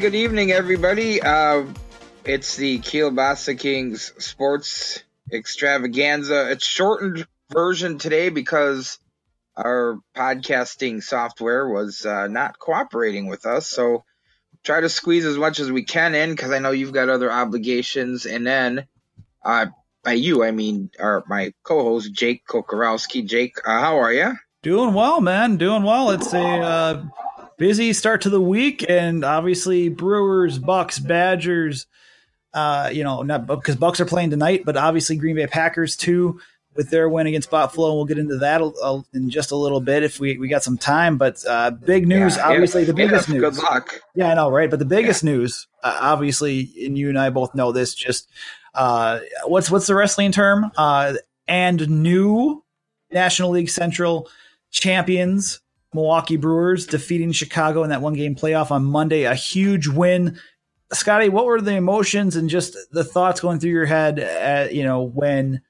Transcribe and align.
Good 0.00 0.14
evening, 0.14 0.50
everybody. 0.50 1.20
Uh, 1.20 1.66
it's 2.24 2.56
the 2.56 2.78
Kielbasa 2.78 3.58
Kings 3.58 4.14
Sports 4.16 5.04
Extravaganza. 5.30 6.50
It's 6.50 6.64
shortened 6.64 7.26
version 7.50 7.98
today 7.98 8.30
because 8.30 8.98
our 9.54 9.98
podcasting 10.16 11.02
software 11.02 11.68
was 11.68 12.06
uh, 12.06 12.28
not 12.28 12.58
cooperating 12.58 13.26
with 13.26 13.44
us. 13.44 13.66
So 13.66 14.04
try 14.64 14.80
to 14.80 14.88
squeeze 14.88 15.26
as 15.26 15.36
much 15.36 15.60
as 15.60 15.70
we 15.70 15.84
can 15.84 16.14
in 16.14 16.30
because 16.30 16.50
I 16.50 16.60
know 16.60 16.70
you've 16.70 16.94
got 16.94 17.10
other 17.10 17.30
obligations. 17.30 18.24
And 18.24 18.46
then, 18.46 18.86
uh, 19.44 19.66
by 20.02 20.12
you, 20.12 20.42
I 20.42 20.50
mean 20.50 20.88
our 20.98 21.24
my 21.28 21.52
co-host 21.62 22.10
Jake 22.14 22.46
Kokorowski. 22.46 23.26
Jake, 23.26 23.56
uh, 23.66 23.80
how 23.80 23.98
are 23.98 24.12
you? 24.14 24.32
Doing 24.62 24.94
well, 24.94 25.20
man. 25.20 25.58
Doing 25.58 25.82
well. 25.82 26.08
It's 26.10 26.32
a 26.32 26.40
uh, 26.40 27.04
busy 27.60 27.92
start 27.92 28.22
to 28.22 28.30
the 28.30 28.40
week, 28.40 28.84
and 28.88 29.22
obviously 29.22 29.90
Brewers, 29.90 30.58
Bucks, 30.58 30.98
Badgers. 30.98 31.86
Uh, 32.52 32.90
you 32.92 33.04
know, 33.04 33.22
not 33.22 33.46
because 33.46 33.76
Bucks 33.76 34.00
are 34.00 34.06
playing 34.06 34.30
tonight, 34.30 34.62
but 34.64 34.76
obviously 34.76 35.14
Green 35.14 35.36
Bay 35.36 35.46
Packers 35.46 35.94
too 35.94 36.40
with 36.74 36.90
their 36.90 37.08
win 37.08 37.28
against 37.28 37.50
Buffalo. 37.50 37.88
And 37.88 37.96
we'll 37.96 38.06
get 38.06 38.18
into 38.18 38.38
that 38.38 39.06
in 39.12 39.30
just 39.30 39.52
a 39.52 39.56
little 39.56 39.80
bit 39.80 40.02
if 40.02 40.18
we, 40.18 40.36
we 40.38 40.48
got 40.48 40.64
some 40.64 40.78
time. 40.78 41.16
But 41.16 41.44
uh, 41.46 41.70
big 41.70 42.08
news, 42.08 42.36
yeah, 42.36 42.48
obviously, 42.48 42.82
the 42.82 42.94
biggest 42.94 43.28
yeah, 43.28 43.34
news. 43.34 43.42
Good 43.42 43.62
luck. 43.62 44.00
Yeah, 44.16 44.32
I 44.32 44.34
know, 44.34 44.50
right? 44.50 44.70
But 44.70 44.80
the 44.80 44.84
biggest 44.84 45.22
news, 45.22 45.68
uh, 45.84 45.96
obviously, 46.00 46.72
and 46.84 46.98
you 46.98 47.08
and 47.08 47.18
I 47.18 47.30
both 47.30 47.54
know 47.54 47.70
this. 47.70 47.94
Just 47.94 48.28
uh, 48.74 49.20
what's 49.44 49.70
what's 49.70 49.86
the 49.86 49.94
wrestling 49.94 50.32
term? 50.32 50.72
Uh, 50.76 51.14
and 51.46 51.88
new 51.88 52.64
National 53.12 53.50
League 53.50 53.70
Central 53.70 54.28
champions 54.70 55.60
Milwaukee 55.92 56.36
Brewers 56.36 56.86
defeating 56.86 57.32
Chicago 57.32 57.82
in 57.82 57.90
that 57.90 58.02
one 58.02 58.14
game 58.14 58.34
playoff 58.34 58.70
on 58.70 58.84
Monday. 58.84 59.24
A 59.24 59.34
huge 59.34 59.88
win. 59.88 60.38
Scotty, 60.92 61.28
what 61.28 61.46
were 61.46 61.60
the 61.60 61.74
emotions 61.74 62.36
and 62.36 62.50
just 62.50 62.76
the 62.92 63.04
thoughts 63.04 63.40
going 63.40 63.60
through 63.60 63.70
your 63.70 63.86
head, 63.86 64.18
at, 64.18 64.74
you 64.74 64.82
know, 64.82 65.02
when 65.02 65.60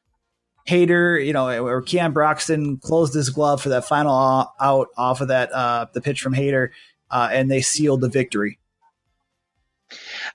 Hader, 0.68 1.24
you 1.24 1.32
know, 1.32 1.48
or 1.64 1.82
Keon 1.82 2.12
Broxton 2.12 2.78
closed 2.78 3.14
his 3.14 3.30
glove 3.30 3.60
for 3.60 3.70
that 3.70 3.86
final 3.86 4.50
out 4.60 4.88
off 4.96 5.20
of 5.20 5.28
that, 5.28 5.52
uh, 5.52 5.86
the 5.92 6.00
pitch 6.00 6.20
from 6.20 6.34
Hader, 6.34 6.70
uh, 7.10 7.28
and 7.32 7.50
they 7.50 7.60
sealed 7.60 8.00
the 8.00 8.08
victory? 8.08 8.58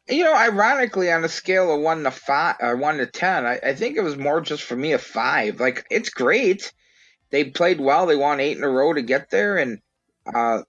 You 0.07 0.23
know, 0.23 0.35
ironically, 0.35 1.11
on 1.11 1.23
a 1.23 1.29
scale 1.29 1.73
of 1.73 1.81
one 1.81 2.03
to 2.03 2.11
five 2.11 2.57
or 2.59 2.75
uh, 2.75 2.77
one 2.77 2.97
to 2.97 3.05
ten, 3.05 3.45
I, 3.45 3.59
I 3.63 3.73
think 3.73 3.97
it 3.97 4.03
was 4.03 4.17
more 4.17 4.41
just 4.41 4.63
for 4.63 4.75
me 4.75 4.91
a 4.91 4.99
five. 4.99 5.59
Like 5.59 5.85
it's 5.89 6.09
great 6.09 6.73
they 7.35 7.43
played 7.43 7.81
well. 7.81 8.05
They 8.05 8.15
won 8.15 8.39
eight 8.39 8.55
in 8.57 8.63
a 8.63 8.69
row 8.69 8.93
to 8.93 9.01
get 9.01 9.29
there, 9.29 9.57
and 9.57 9.79
uh, 10.33 10.61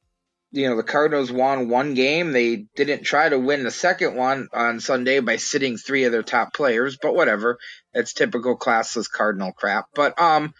you 0.50 0.68
know 0.68 0.76
the 0.76 0.82
Cardinals 0.82 1.30
won 1.30 1.68
one 1.68 1.94
game. 1.94 2.32
They 2.32 2.66
didn't 2.74 3.04
try 3.04 3.28
to 3.28 3.38
win 3.38 3.62
the 3.62 3.70
second 3.70 4.16
one 4.16 4.48
on 4.52 4.80
Sunday 4.80 5.20
by 5.20 5.36
sitting 5.36 5.76
three 5.76 6.04
of 6.04 6.12
their 6.12 6.24
top 6.24 6.52
players, 6.52 6.98
but 7.00 7.14
whatever. 7.14 7.58
That's 7.94 8.14
typical 8.14 8.58
classless 8.58 9.08
Cardinal 9.08 9.52
crap. 9.52 9.86
But 9.94 10.20
um, 10.20 10.54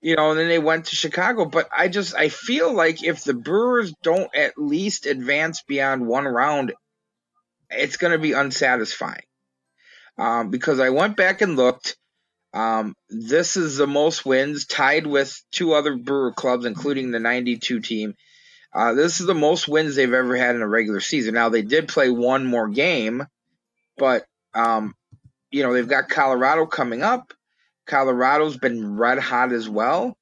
you 0.00 0.16
know, 0.16 0.30
and 0.30 0.40
then 0.40 0.48
they 0.48 0.58
went 0.58 0.86
to 0.86 0.96
Chicago. 0.96 1.44
But 1.44 1.68
I 1.76 1.86
just 1.86 2.16
I 2.16 2.28
feel 2.28 2.72
like 2.72 3.04
if 3.04 3.22
the 3.22 3.34
Brewers 3.34 3.94
don't 4.02 4.34
at 4.34 4.58
least 4.58 5.06
advance 5.06 5.62
beyond 5.62 6.08
one 6.08 6.24
round, 6.24 6.72
it's 7.70 7.98
going 7.98 8.14
to 8.14 8.18
be 8.18 8.32
unsatisfying. 8.32 9.22
Um, 10.18 10.50
because 10.50 10.80
I 10.80 10.90
went 10.90 11.16
back 11.16 11.40
and 11.40 11.54
looked 11.54 11.96
um, 12.52 12.94
this 13.08 13.56
is 13.56 13.76
the 13.76 13.86
most 13.86 14.26
wins, 14.26 14.66
tied 14.66 15.06
with 15.06 15.40
two 15.52 15.72
other 15.72 15.96
Brewer 15.96 16.32
clubs, 16.32 16.64
including 16.64 17.10
the 17.10 17.20
92 17.20 17.80
team. 17.80 18.14
Uh, 18.72 18.94
this 18.94 19.20
is 19.20 19.26
the 19.26 19.34
most 19.34 19.68
wins 19.68 19.96
they've 19.96 20.12
ever 20.12 20.36
had 20.36 20.54
in 20.54 20.62
a 20.62 20.68
regular 20.68 21.00
season. 21.00 21.34
Now, 21.34 21.48
they 21.48 21.62
did 21.62 21.88
play 21.88 22.10
one 22.10 22.46
more 22.46 22.68
game, 22.68 23.26
but, 23.96 24.24
um, 24.54 24.94
you 25.50 25.62
know, 25.62 25.72
they've 25.72 25.88
got 25.88 26.08
Colorado 26.08 26.66
coming 26.66 27.02
up. 27.02 27.32
Colorado's 27.86 28.56
been 28.56 28.96
red 28.96 29.18
hot 29.18 29.52
as 29.52 29.68
well. 29.68 30.16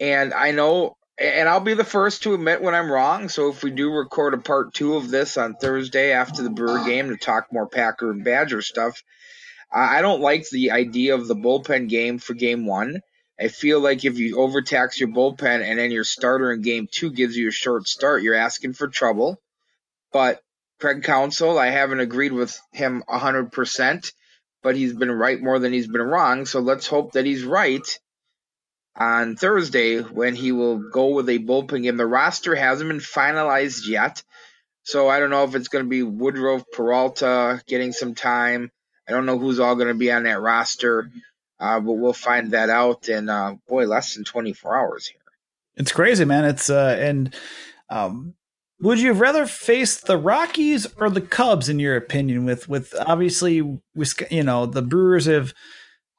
And 0.00 0.32
I 0.32 0.52
know, 0.52 0.96
and 1.18 1.48
I'll 1.48 1.60
be 1.60 1.74
the 1.74 1.84
first 1.84 2.22
to 2.22 2.34
admit 2.34 2.62
when 2.62 2.74
I'm 2.74 2.90
wrong. 2.90 3.28
So 3.28 3.50
if 3.50 3.62
we 3.62 3.70
do 3.70 3.92
record 3.92 4.34
a 4.34 4.38
part 4.38 4.72
two 4.72 4.96
of 4.96 5.10
this 5.10 5.36
on 5.36 5.54
Thursday 5.54 6.12
after 6.12 6.42
the 6.42 6.50
Brewer 6.50 6.84
game 6.84 7.10
to 7.10 7.16
talk 7.16 7.52
more 7.52 7.66
Packer 7.66 8.10
and 8.10 8.24
Badger 8.24 8.62
stuff, 8.62 9.02
I 9.74 10.02
don't 10.02 10.20
like 10.20 10.48
the 10.48 10.72
idea 10.72 11.14
of 11.14 11.26
the 11.26 11.34
bullpen 11.34 11.88
game 11.88 12.18
for 12.18 12.34
game 12.34 12.66
one. 12.66 13.00
I 13.40 13.48
feel 13.48 13.80
like 13.80 14.04
if 14.04 14.18
you 14.18 14.38
overtax 14.38 15.00
your 15.00 15.08
bullpen 15.08 15.62
and 15.62 15.78
then 15.78 15.90
your 15.90 16.04
starter 16.04 16.52
in 16.52 16.62
game 16.62 16.88
two 16.90 17.10
gives 17.10 17.36
you 17.36 17.48
a 17.48 17.52
short 17.52 17.88
start, 17.88 18.22
you're 18.22 18.34
asking 18.34 18.74
for 18.74 18.88
trouble. 18.88 19.40
But 20.12 20.40
Craig 20.78 21.02
Counsell, 21.02 21.58
I 21.58 21.70
haven't 21.70 22.00
agreed 22.00 22.32
with 22.32 22.60
him 22.72 23.02
100%, 23.08 24.12
but 24.62 24.76
he's 24.76 24.92
been 24.92 25.10
right 25.10 25.40
more 25.40 25.58
than 25.58 25.72
he's 25.72 25.88
been 25.88 26.02
wrong. 26.02 26.44
So 26.44 26.60
let's 26.60 26.86
hope 26.86 27.12
that 27.12 27.24
he's 27.24 27.44
right 27.44 27.86
on 28.94 29.36
Thursday 29.36 30.00
when 30.00 30.34
he 30.34 30.52
will 30.52 30.90
go 30.90 31.14
with 31.14 31.28
a 31.28 31.38
bullpen 31.38 31.82
game. 31.82 31.96
The 31.96 32.06
roster 32.06 32.54
hasn't 32.54 32.88
been 32.88 32.98
finalized 32.98 33.88
yet. 33.88 34.22
So 34.84 35.08
I 35.08 35.20
don't 35.20 35.30
know 35.30 35.44
if 35.44 35.54
it's 35.54 35.68
going 35.68 35.84
to 35.84 35.88
be 35.88 36.02
Woodruff, 36.02 36.64
Peralta 36.72 37.62
getting 37.66 37.92
some 37.92 38.14
time. 38.14 38.70
I 39.08 39.12
don't 39.12 39.26
know 39.26 39.38
who's 39.38 39.60
all 39.60 39.74
going 39.74 39.88
to 39.88 39.94
be 39.94 40.12
on 40.12 40.24
that 40.24 40.40
roster, 40.40 41.10
uh, 41.58 41.80
but 41.80 41.92
we'll 41.92 42.12
find 42.12 42.52
that 42.52 42.70
out 42.70 43.08
in 43.08 43.28
uh, 43.28 43.56
boy 43.68 43.86
less 43.86 44.14
than 44.14 44.24
24 44.24 44.76
hours 44.76 45.06
here. 45.06 45.20
It's 45.76 45.92
crazy, 45.92 46.24
man. 46.24 46.44
It's 46.44 46.68
uh, 46.70 46.96
and 47.00 47.34
um, 47.88 48.34
would 48.80 49.00
you 49.00 49.12
rather 49.12 49.46
face 49.46 50.00
the 50.00 50.18
Rockies 50.18 50.86
or 50.96 51.08
the 51.08 51.20
Cubs, 51.20 51.68
in 51.68 51.78
your 51.78 51.96
opinion? 51.96 52.44
With 52.44 52.68
with 52.68 52.94
obviously, 52.98 53.54
you 53.56 54.42
know, 54.42 54.66
the 54.66 54.82
Brewers 54.82 55.26
have. 55.26 55.54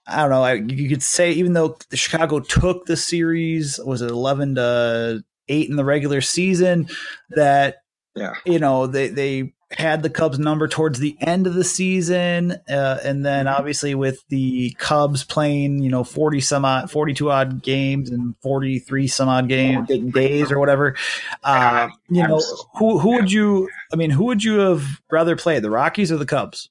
I 0.05 0.27
don't 0.27 0.31
know. 0.31 0.75
You 0.75 0.89
could 0.89 1.03
say 1.03 1.31
even 1.31 1.53
though 1.53 1.77
the 1.89 1.95
Chicago 1.95 2.39
took 2.39 2.85
the 2.85 2.97
series, 2.97 3.79
was 3.79 4.01
it 4.01 4.11
eleven 4.11 4.55
to 4.55 5.23
eight 5.47 5.69
in 5.69 5.77
the 5.77 5.85
regular 5.85 6.19
season? 6.19 6.89
That 7.29 7.77
yeah, 8.15 8.33
you 8.45 8.59
know 8.59 8.88
they 8.88 9.09
they 9.09 9.53
had 9.78 10.03
the 10.03 10.09
Cubs 10.09 10.39
number 10.39 10.67
towards 10.67 11.00
the 11.00 11.16
end 11.19 11.47
of 11.47 11.53
the 11.53 11.63
season, 11.63 12.51
uh, 12.69 13.00
and 13.03 13.25
then 13.25 13.45
mm-hmm. 13.45 13.56
obviously 13.56 13.95
with 13.95 14.23
the 14.29 14.75
Cubs 14.78 15.23
playing, 15.23 15.81
you 15.81 15.89
know, 15.89 16.03
forty 16.03 16.41
some 16.41 16.66
odd, 16.66 16.91
forty 16.91 17.13
two 17.13 17.31
odd 17.31 17.61
games 17.63 18.09
and 18.09 18.35
forty 18.41 18.79
three 18.79 19.07
some 19.07 19.29
odd 19.29 19.47
game 19.47 19.85
days 20.12 20.51
or 20.51 20.59
whatever. 20.59 20.95
Uh, 21.44 21.89
you 22.09 22.28
know, 22.28 22.41
who 22.78 23.00
who 23.00 23.16
would 23.16 23.31
you? 23.31 23.69
I 23.91 23.95
mean, 23.95 24.09
who 24.09 24.25
would 24.25 24.44
you 24.44 24.59
have 24.59 25.01
rather 25.12 25.35
played, 25.35 25.63
the 25.63 25.72
Rockies 25.72 26.12
or 26.12 26.17
the 26.17 26.25
Cubs? 26.25 26.69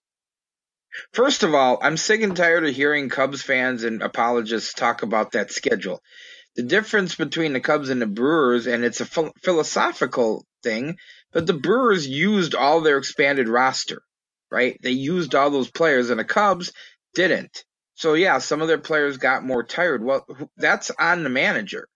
First 1.13 1.43
of 1.43 1.55
all, 1.55 1.79
I'm 1.83 1.97
sick 1.97 2.23
and 2.23 2.37
tired 2.37 2.67
of 2.67 2.75
hearing 2.75 3.09
Cubs 3.09 3.43
fans 3.43 3.83
and 3.85 4.03
apologists 4.03 4.75
talk 4.75 5.03
about 5.03 5.33
that 5.33 5.51
schedule. 5.51 6.03
The 6.57 6.63
difference 6.63 7.15
between 7.15 7.53
the 7.53 7.61
Cubs 7.61 7.89
and 7.89 8.01
the 8.01 8.07
Brewers, 8.07 8.67
and 8.67 8.85
it's 8.85 9.01
a 9.01 9.31
philosophical 9.43 10.45
thing, 10.63 10.97
but 11.33 11.47
the 11.47 11.55
Brewers 11.55 12.07
used 12.07 12.55
all 12.55 12.81
their 12.81 12.99
expanded 12.99 13.49
roster, 13.49 14.03
right? 14.51 14.77
They 14.83 14.91
used 14.91 15.35
all 15.35 15.51
those 15.51 15.71
players, 15.71 16.11
and 16.11 16.21
the 16.21 16.25
Cubs 16.25 16.73
didn't. 17.15 17.65
So 17.95 18.15
yeah, 18.15 18.39
some 18.39 18.61
of 18.61 18.69
their 18.69 18.79
players 18.79 19.17
got 19.17 19.45
more 19.45 19.63
tired. 19.63 20.03
Well, 20.03 20.27
that's 20.57 20.91
on 20.99 21.23
the 21.23 21.31
manager. 21.31 21.89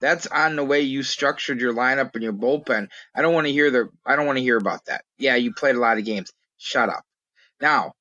That's 0.00 0.26
on 0.26 0.56
the 0.56 0.64
way 0.64 0.80
you 0.80 1.02
structured 1.02 1.60
your 1.60 1.74
lineup 1.74 2.14
and 2.14 2.22
your 2.22 2.32
bullpen. 2.32 2.88
I 3.14 3.22
don't 3.22 3.34
want 3.34 3.46
to 3.46 3.52
hear 3.52 3.70
the. 3.70 3.90
I 4.04 4.16
don't 4.16 4.26
want 4.26 4.38
to 4.38 4.42
hear 4.42 4.56
about 4.56 4.86
that. 4.86 5.04
Yeah, 5.18 5.36
you 5.36 5.52
played 5.52 5.76
a 5.76 5.80
lot 5.80 5.98
of 5.98 6.04
games. 6.04 6.32
Shut 6.56 6.88
up. 6.88 7.04
Now, 7.60 7.92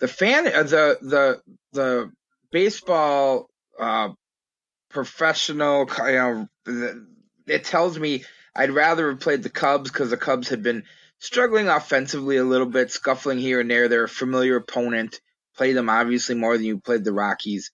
the 0.00 0.08
fan, 0.08 0.46
uh, 0.48 0.64
the 0.64 0.98
the 1.00 1.40
the 1.72 2.12
baseball 2.50 3.48
uh, 3.78 4.10
professional, 4.90 5.88
you 5.98 6.12
know, 6.12 6.48
it 7.46 7.64
tells 7.64 7.98
me 7.98 8.24
I'd 8.54 8.70
rather 8.70 9.10
have 9.10 9.20
played 9.20 9.42
the 9.42 9.50
Cubs 9.50 9.90
because 9.90 10.10
the 10.10 10.16
Cubs 10.16 10.48
had 10.48 10.62
been 10.62 10.84
struggling 11.18 11.68
offensively 11.68 12.36
a 12.36 12.44
little 12.44 12.66
bit, 12.66 12.90
scuffling 12.90 13.38
here 13.38 13.60
and 13.60 13.70
there. 13.70 13.88
They're 13.88 14.04
a 14.04 14.08
familiar 14.08 14.56
opponent. 14.56 15.20
Play 15.56 15.72
them 15.72 15.88
obviously 15.88 16.34
more 16.34 16.56
than 16.56 16.66
you 16.66 16.78
played 16.78 17.04
the 17.04 17.12
Rockies. 17.12 17.70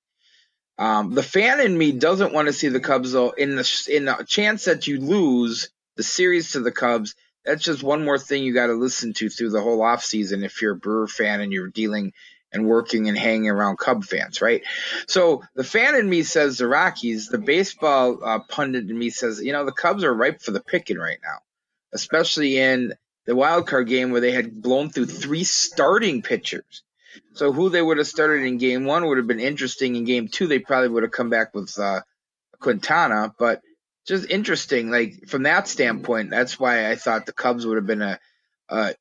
Um, 0.77 1.15
the 1.15 1.23
fan 1.23 1.61
in 1.61 1.77
me 1.77 1.93
doesn't 1.93 2.33
want 2.33 2.49
to 2.49 2.53
see 2.53 2.69
the 2.69 2.81
Cubs 2.81 3.13
though. 3.13 3.31
In 3.31 3.57
the 3.57 3.89
in 3.91 4.07
the 4.07 4.25
chance 4.27 4.65
that 4.65 4.87
you 4.87 4.99
lose 4.99 5.71
the 5.97 6.03
series 6.03 6.53
to 6.53 6.61
the 6.61 6.73
Cubs, 6.73 7.15
that's 7.45 7.63
just 7.63 7.83
one 7.83 8.05
more 8.05 8.19
thing 8.19 8.43
you 8.43 8.55
got 8.55 8.67
to 8.67 8.75
listen 8.75 9.13
to 9.15 9.29
through 9.29 9.51
the 9.51 9.61
whole 9.61 9.81
offseason 9.81 10.45
if 10.45 10.61
you're 10.61 10.73
a 10.73 10.77
Brewer 10.77 11.07
fan 11.07 11.41
and 11.41 11.53
you're 11.53 11.69
dealing 11.69 12.13
and 12.55 12.65
working 12.65 13.09
and 13.09 13.19
hanging 13.19 13.51
around 13.51 13.79
Cub 13.79 14.05
fans, 14.05 14.41
right? 14.41 14.63
So 15.09 15.43
the 15.55 15.65
fan 15.65 15.97
in 15.97 16.09
me 16.09 16.23
says 16.23 16.57
the 16.57 16.69
Rockies, 16.69 17.29
the 17.29 17.39
baseball 17.39 18.21
uh, 18.25 18.39
pundit 18.49 18.89
in 18.89 18.99
me 18.99 19.11
says, 19.11 19.43
you 19.43 19.53
know, 19.53 19.65
the 19.65 19.73
Cubs 19.73 20.05
are 20.05 20.15
ripe 20.15 20.41
for 20.41 20.53
the 20.53 20.63
picking 20.63 20.97
right 20.97 21.19
now, 21.23 21.39
especially 21.93 22.57
in 22.59 22.95
the 23.27 23.35
wild 23.35 23.67
card 23.67 23.89
game 23.89 24.13
where 24.13 24.21
they 24.21 24.33
had 24.33 24.63
blown 24.63 24.89
through 24.89 25.07
three 25.07 25.45
starting 25.45 26.23
pitchers. 26.23 26.83
So 27.35 27.53
who 27.53 27.69
they 27.69 27.83
would 27.83 27.99
have 27.99 28.07
started 28.07 28.45
in 28.45 28.59
game 28.59 28.85
one 28.85 29.07
would 29.07 29.19
have 29.19 29.27
been 29.27 29.41
interesting. 29.41 29.97
In 29.97 30.05
game 30.05 30.29
two, 30.29 30.47
they 30.47 30.61
probably 30.61 30.89
would 30.89 31.03
have 31.03 31.13
come 31.13 31.31
back 31.31 31.55
with 31.55 31.77
uh, 31.79 32.03
Quintana, 32.61 33.35
but 33.39 33.61
just 34.07 34.31
interesting. 34.31 34.91
Like 34.91 35.27
from 35.27 35.43
that 35.43 35.67
standpoint, 35.67 36.31
that's 36.31 36.59
why 36.59 36.89
I 36.91 36.95
thought 36.95 37.27
the 37.27 37.33
Cubs 37.33 37.67
would 37.67 37.77
have 37.77 37.87
been 37.87 38.03
a, 38.03 38.21
a 38.69 38.95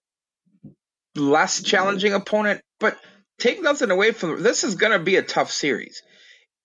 less 1.15 1.61
challenging 1.61 2.13
opponent, 2.13 2.61
but 2.79 2.97
take 3.39 3.62
nothing 3.62 3.91
away 3.91 4.12
from 4.12 4.41
this 4.41 4.63
is 4.63 4.75
going 4.75 4.94
to 4.94 5.03
be 5.03 5.15
a 5.15 5.24
tough 5.24 5.51
series. 5.51 6.01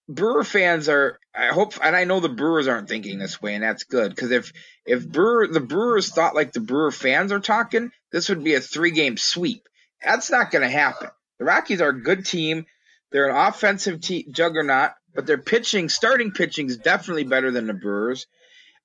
Brewer 0.08 0.44
fans 0.44 0.88
are 0.88 1.18
I 1.34 1.48
hope 1.48 1.74
and 1.84 1.94
I 1.94 2.04
know 2.04 2.20
the 2.20 2.28
Brewers 2.28 2.66
aren't 2.66 2.88
thinking 2.88 3.18
this 3.18 3.42
way 3.42 3.54
and 3.54 3.62
that's 3.62 3.84
good 3.84 4.14
because 4.14 4.30
if 4.30 4.52
if 4.86 5.06
Brewer 5.06 5.48
the 5.48 5.60
Brewers 5.60 6.10
thought 6.10 6.34
like 6.34 6.52
the 6.52 6.60
Brewer 6.60 6.90
fans 6.90 7.30
are 7.30 7.40
talking, 7.40 7.90
this 8.10 8.28
would 8.28 8.42
be 8.42 8.54
a 8.54 8.60
three 8.60 8.90
game 8.90 9.16
sweep. 9.16 9.68
That's 10.02 10.30
not 10.30 10.50
going 10.50 10.62
to 10.62 10.70
happen. 10.70 11.08
The 11.38 11.44
Rockies 11.44 11.80
are 11.80 11.90
a 11.90 12.02
good 12.02 12.24
team. 12.24 12.66
They're 13.10 13.28
an 13.28 13.36
offensive 13.36 14.00
te- 14.00 14.30
juggernaut, 14.30 14.92
but 15.14 15.26
their 15.26 15.38
pitching, 15.38 15.88
starting 15.88 16.32
pitching, 16.32 16.66
is 16.66 16.76
definitely 16.76 17.24
better 17.24 17.50
than 17.50 17.66
the 17.66 17.74
Brewers. 17.74 18.26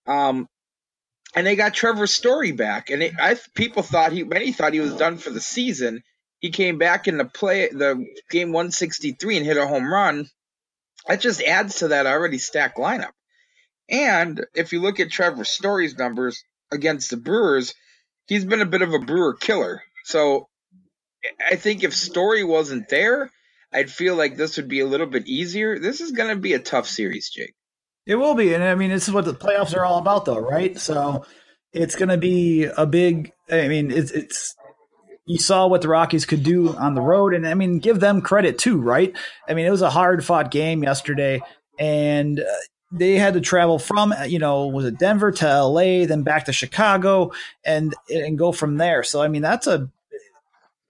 Um, 0.08 0.48
and 1.36 1.46
they 1.46 1.56
got 1.56 1.74
Trevor 1.74 2.08
Story 2.08 2.52
back, 2.52 2.90
and 2.90 3.02
it, 3.02 3.14
I 3.20 3.38
people 3.56 3.84
thought 3.84 4.12
he 4.12 4.24
many 4.24 4.52
thought 4.52 4.74
he 4.74 4.80
was 4.80 4.96
done 4.96 5.18
for 5.18 5.30
the 5.30 5.42
season. 5.42 6.04
He 6.44 6.52
came 6.52 6.78
back 6.78 7.08
in 7.08 7.18
the 7.18 7.24
play 7.24 7.70
the 7.70 8.06
game 8.30 8.50
163 8.50 9.38
and 9.38 9.46
hit 9.46 9.56
a 9.56 9.66
home 9.66 9.90
run. 9.92 10.28
That 11.08 11.22
just 11.22 11.42
adds 11.42 11.78
to 11.78 11.88
that 11.88 12.06
already 12.06 12.38
stacked 12.38 12.78
lineup. 12.78 13.14
And 13.90 14.46
if 14.54 14.74
you 14.74 14.82
look 14.82 15.00
at 15.00 15.10
Trevor 15.10 15.46
Story's 15.46 15.98
numbers 15.98 16.44
against 16.70 17.10
the 17.10 17.16
Brewers, 17.16 17.74
he's 18.28 18.44
been 18.44 18.60
a 18.60 18.66
bit 18.66 18.82
of 18.82 18.94
a 18.94 19.00
Brewer 19.00 19.36
killer. 19.36 19.84
So 20.04 20.50
I 21.50 21.56
think 21.56 21.86
if 21.86 21.96
Story 21.96 22.44
wasn't 22.44 22.90
there, 22.90 23.32
I'd 23.72 23.90
feel 23.90 24.18
like 24.18 24.36
this 24.36 24.58
would 24.58 24.68
be 24.68 24.82
a 24.82 24.86
little 24.86 25.08
bit 25.08 25.26
easier. 25.26 25.80
This 25.80 26.02
is 26.02 26.12
going 26.12 26.36
to 26.36 26.42
be 26.42 26.56
a 26.56 26.60
tough 26.60 26.88
series, 26.88 27.30
Jake. 27.30 27.54
It 28.06 28.16
will 28.16 28.36
be, 28.36 28.54
and 28.54 28.62
I 28.62 28.76
mean, 28.76 28.90
this 28.90 29.08
is 29.08 29.14
what 29.14 29.24
the 29.24 29.34
playoffs 29.34 29.74
are 29.78 29.86
all 29.86 29.98
about, 29.98 30.26
though, 30.26 30.40
right? 30.40 30.78
So 30.78 31.26
it's 31.72 31.96
going 31.96 32.10
to 32.10 32.18
be 32.18 32.66
a 32.66 32.86
big. 32.86 33.32
I 33.50 33.70
mean, 33.70 33.92
it's 33.92 34.12
it's. 34.12 34.56
You 35.26 35.38
saw 35.38 35.68
what 35.68 35.82
the 35.82 35.88
Rockies 35.88 36.26
could 36.26 36.44
do 36.44 36.76
on 36.76 36.96
the 36.96 37.02
road, 37.02 37.34
and 37.34 37.48
I 37.48 37.54
mean, 37.54 37.80
give 37.80 38.00
them 38.00 38.22
credit 38.22 38.58
too, 38.58 38.80
right? 38.80 39.16
I 39.48 39.54
mean, 39.54 39.66
it 39.66 39.72
was 39.72 39.82
a 39.82 39.90
hard 39.90 40.26
fought 40.26 40.52
game 40.52 40.84
yesterday, 40.84 41.42
and 41.80 42.40
uh, 42.40 42.44
they 42.92 43.18
had 43.18 43.34
to 43.34 43.42
travel 43.42 43.80
from 43.80 44.14
you 44.28 44.40
know 44.40 44.68
was 44.68 44.86
it 44.86 45.00
Denver 45.00 45.32
to 45.32 45.64
LA, 45.64 46.06
then 46.06 46.24
back 46.24 46.46
to 46.46 46.54
Chicago, 46.54 47.32
and 47.64 47.96
and 48.10 48.38
go 48.38 48.52
from 48.52 48.78
there. 48.78 49.04
So 49.04 49.22
I 49.22 49.28
mean, 49.30 49.42
that's 49.42 49.68
a 49.68 49.90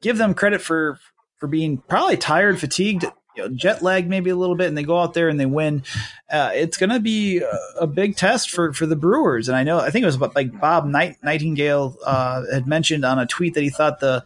give 0.01 0.17
them 0.17 0.33
credit 0.33 0.61
for 0.61 0.99
for 1.37 1.47
being 1.47 1.77
probably 1.77 2.17
tired, 2.17 2.59
fatigued, 2.59 3.05
you 3.35 3.43
know, 3.43 3.49
jet 3.49 3.81
lag 3.81 4.07
maybe 4.07 4.29
a 4.29 4.35
little 4.35 4.55
bit, 4.55 4.67
and 4.67 4.77
they 4.77 4.83
go 4.83 4.99
out 4.99 5.13
there 5.13 5.29
and 5.29 5.39
they 5.39 5.45
win. 5.45 5.83
Uh, 6.31 6.51
it's 6.53 6.77
going 6.77 6.89
to 6.89 6.99
be 6.99 7.39
a, 7.39 7.59
a, 7.81 7.87
big 7.87 8.15
test 8.15 8.49
for 8.49 8.73
for 8.73 8.85
the 8.85 8.95
Brewers. 8.95 9.47
And 9.47 9.55
I 9.55 9.63
know 9.63 9.79
I 9.79 9.89
think 9.89 10.03
it 10.03 10.07
was 10.07 10.15
about 10.15 10.35
like 10.35 10.59
Bob 10.59 10.85
Night, 10.85 11.17
Nightengale 11.23 11.95
uh, 12.05 12.43
had 12.51 12.67
mentioned 12.67 13.05
on 13.05 13.19
a 13.19 13.25
tweet 13.25 13.53
that 13.55 13.63
he 13.63 13.69
thought 13.69 13.99
the 13.99 14.25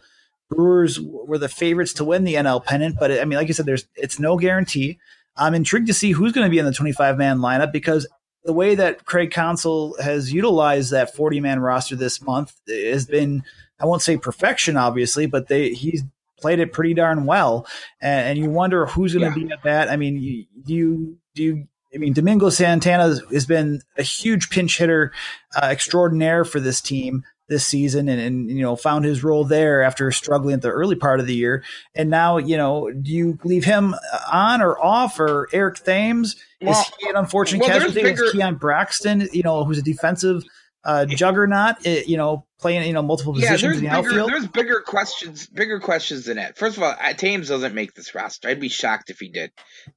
Brewers 0.50 1.00
were 1.00 1.38
the 1.38 1.48
favorites 1.48 1.92
to 1.94 2.04
win 2.04 2.24
the 2.24 2.34
NL 2.34 2.64
pennant. 2.64 2.96
But 2.98 3.12
I 3.12 3.24
mean, 3.24 3.38
like 3.38 3.48
you 3.48 3.54
said, 3.54 3.66
there's 3.66 3.86
it's 3.96 4.18
no 4.18 4.36
guarantee. 4.36 4.98
I'm 5.36 5.54
intrigued 5.54 5.86
to 5.86 5.94
see 5.94 6.12
who's 6.12 6.32
going 6.32 6.46
to 6.46 6.50
be 6.50 6.58
in 6.58 6.64
the 6.64 6.72
25 6.72 7.16
man 7.16 7.38
lineup 7.38 7.72
because 7.72 8.06
the 8.44 8.52
way 8.52 8.74
that 8.74 9.04
Craig 9.04 9.30
Counsell 9.30 9.94
has 10.00 10.32
utilized 10.32 10.90
that 10.90 11.14
40 11.14 11.40
man 11.40 11.60
roster 11.60 11.96
this 11.96 12.22
month 12.22 12.54
has 12.68 13.06
been, 13.06 13.44
I 13.78 13.86
won't 13.86 14.02
say 14.02 14.16
perfection, 14.16 14.76
obviously, 14.76 15.26
but 15.26 15.48
they 15.48 15.70
he's 15.70 16.02
played 16.40 16.60
it 16.60 16.72
pretty 16.72 16.94
darn 16.94 17.26
well. 17.26 17.66
And, 18.00 18.28
and 18.28 18.38
you 18.38 18.50
wonder 18.50 18.86
who's 18.86 19.14
going 19.14 19.32
to 19.32 19.40
yeah. 19.40 19.46
be 19.46 19.52
at 19.52 19.62
that. 19.64 19.90
I 19.90 19.96
mean, 19.96 20.18
you, 20.18 20.44
do 20.64 20.74
you 20.74 21.18
do 21.34 21.42
you? 21.42 21.68
I 21.94 21.98
mean, 21.98 22.12
Domingo 22.12 22.50
Santana 22.50 23.16
has 23.32 23.46
been 23.46 23.80
a 23.96 24.02
huge 24.02 24.50
pinch 24.50 24.76
hitter 24.78 25.12
uh, 25.56 25.66
extraordinaire 25.66 26.44
for 26.44 26.60
this 26.60 26.80
team 26.80 27.24
this 27.48 27.66
season 27.66 28.08
and, 28.08 28.20
and, 28.20 28.50
you 28.50 28.62
know 28.62 28.76
found 28.76 29.04
his 29.04 29.24
role 29.24 29.44
there 29.44 29.82
after 29.82 30.10
struggling 30.12 30.54
at 30.54 30.62
the 30.62 30.70
early 30.70 30.94
part 30.94 31.18
of 31.18 31.26
the 31.26 31.34
year 31.34 31.64
and 31.94 32.10
now 32.10 32.36
you 32.36 32.56
know 32.56 32.90
do 32.90 33.10
you 33.10 33.38
leave 33.42 33.64
him 33.64 33.94
on 34.30 34.60
or 34.60 34.78
off 34.78 35.18
or 35.18 35.48
Eric 35.52 35.78
Thames 35.78 36.36
well, 36.60 36.78
is 36.78 36.92
he 36.98 37.08
an 37.08 37.16
unfortunate 37.16 37.60
well, 37.60 37.70
casualty 37.70 38.02
bigger, 38.02 38.30
Keon 38.32 38.56
Broxton, 38.56 39.28
you 39.32 39.42
know 39.42 39.64
who's 39.64 39.78
a 39.78 39.82
defensive 39.82 40.44
uh, 40.84 41.06
juggernaut, 41.06 41.76
eh, 41.84 42.02
you 42.06 42.16
know, 42.16 42.46
playing 42.60 42.86
you 42.86 42.92
know 42.92 43.02
multiple 43.02 43.32
positions 43.32 43.62
yeah, 43.62 43.68
in 43.68 43.76
the 43.76 44.02
bigger, 44.02 44.20
outfield. 44.20 44.30
There's 44.30 44.46
bigger 44.46 44.80
questions, 44.80 45.46
bigger 45.46 45.80
questions 45.80 46.24
than 46.24 46.36
that. 46.36 46.56
First 46.56 46.76
of 46.76 46.82
all, 46.82 46.94
Thames 47.16 47.48
doesn't 47.48 47.74
make 47.74 47.94
this 47.94 48.14
roster. 48.14 48.48
I'd 48.48 48.60
be 48.60 48.68
shocked 48.68 49.10
if 49.10 49.18
he 49.18 49.28
did. 49.28 49.50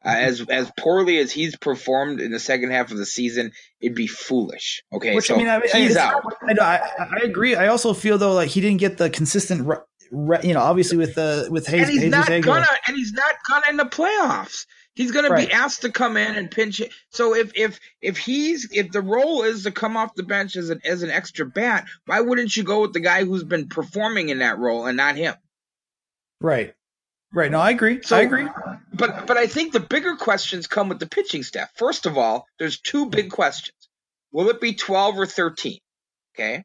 Uh, 0.03 0.09
as 0.09 0.41
as 0.49 0.71
poorly 0.77 1.17
as 1.19 1.31
he's 1.31 1.55
performed 1.55 2.19
in 2.19 2.31
the 2.31 2.39
second 2.39 2.71
half 2.71 2.91
of 2.91 2.97
the 2.97 3.05
season, 3.05 3.51
it'd 3.79 3.95
be 3.95 4.07
foolish. 4.07 4.83
Okay, 4.91 5.15
Which, 5.15 5.27
so 5.27 5.35
I 5.35 5.37
mean, 5.37 5.47
I, 5.47 5.61
he's 5.71 5.97
out. 5.97 6.23
I, 6.43 6.53
I, 6.61 6.81
I, 6.99 7.19
agree. 7.23 7.55
I 7.55 7.67
also 7.67 7.93
feel 7.93 8.17
though 8.17 8.33
like 8.33 8.49
he 8.49 8.61
didn't 8.61 8.79
get 8.79 8.97
the 8.97 9.09
consistent. 9.09 9.67
Re- 9.67 10.39
you 10.43 10.53
know, 10.53 10.59
obviously 10.59 10.97
with 10.97 11.15
the 11.15 11.45
uh, 11.47 11.51
with 11.51 11.67
Hayes, 11.67 11.83
and 11.83 11.89
he's 11.89 12.01
Jesus 12.01 12.29
not 12.29 12.41
gonna, 12.41 12.67
and 12.87 12.97
he's 12.97 13.13
not 13.13 13.35
gonna 13.49 13.65
in 13.69 13.77
the 13.77 13.85
playoffs. 13.85 14.65
He's 14.93 15.11
going 15.11 15.29
right. 15.29 15.41
to 15.41 15.47
be 15.47 15.53
asked 15.53 15.83
to 15.83 15.91
come 15.91 16.17
in 16.17 16.35
and 16.35 16.51
pinch 16.51 16.81
it. 16.81 16.91
So 17.09 17.33
if 17.33 17.51
if 17.55 17.79
if 18.01 18.17
he's 18.17 18.69
if 18.71 18.91
the 18.91 19.01
role 19.01 19.43
is 19.43 19.63
to 19.63 19.71
come 19.71 19.95
off 19.95 20.15
the 20.15 20.23
bench 20.23 20.55
as 20.55 20.69
an 20.69 20.81
as 20.83 21.01
an 21.03 21.09
extra 21.09 21.45
bat, 21.45 21.85
why 22.05 22.19
wouldn't 22.19 22.55
you 22.55 22.63
go 22.63 22.81
with 22.81 22.93
the 22.93 22.99
guy 22.99 23.23
who's 23.23 23.43
been 23.43 23.69
performing 23.69 24.29
in 24.29 24.39
that 24.39 24.59
role 24.59 24.85
and 24.85 24.97
not 24.97 25.15
him? 25.15 25.35
Right. 26.41 26.73
Right. 27.33 27.49
No, 27.49 27.59
I 27.59 27.71
agree. 27.71 28.01
So, 28.03 28.17
I 28.17 28.21
agree. 28.21 28.47
But 28.93 29.27
but 29.27 29.37
I 29.37 29.47
think 29.47 29.71
the 29.71 29.79
bigger 29.79 30.17
questions 30.17 30.67
come 30.67 30.89
with 30.89 30.99
the 30.99 31.07
pitching 31.07 31.43
staff. 31.43 31.71
First 31.75 32.05
of 32.05 32.17
all, 32.17 32.45
there's 32.59 32.79
two 32.79 33.05
big 33.05 33.31
questions. 33.31 33.77
Will 34.33 34.49
it 34.49 34.59
be 34.59 34.73
12 34.73 35.19
or 35.19 35.25
13? 35.25 35.79
Okay. 36.35 36.63